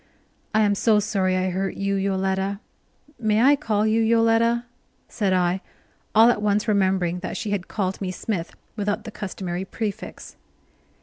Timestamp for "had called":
7.51-8.01